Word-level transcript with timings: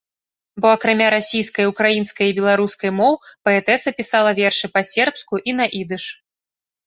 Бо 0.63 0.67
акрамя 0.75 1.09
расійскай, 1.15 1.65
украінскай 1.71 2.27
і 2.31 2.35
беларускай 2.37 2.91
моў 2.99 3.13
паэтэса 3.47 3.89
пісала 3.99 4.31
вершы 4.39 4.65
па-сербску 4.77 5.35
і 5.51 5.55
на 5.61 5.65
ідыш. 5.81 6.05